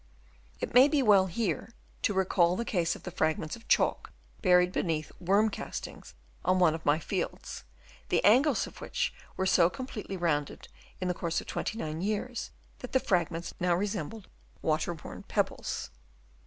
It 0.59 0.73
may 0.73 0.87
be 0.87 1.03
well 1.03 1.27
here 1.27 1.69
to 2.01 2.11
recall 2.15 2.55
the 2.55 2.65
case 2.65 2.95
of 2.95 3.03
the 3.03 3.11
fragments 3.11 3.55
of 3.55 3.67
chalk 3.67 4.11
buried 4.41 4.71
beneath 4.71 5.11
worm 5.19 5.49
castings 5.51 6.15
on 6.43 6.57
one 6.57 6.73
of 6.73 6.83
my 6.87 6.97
fields, 6.97 7.65
the 8.09 8.25
angles 8.25 8.65
of 8.65 8.81
which 8.81 9.13
were 9.37 9.45
so 9.45 9.69
completely 9.69 10.17
rounded 10.17 10.69
in 10.99 11.07
the 11.07 11.13
course 11.13 11.39
of 11.39 11.45
29 11.45 12.01
years 12.01 12.49
that 12.79 12.93
the 12.93 12.99
fragments 12.99 13.53
now 13.59 13.75
resembled 13.75 14.27
water 14.63 14.95
worn 14.95 15.21
pebbles. 15.21 15.91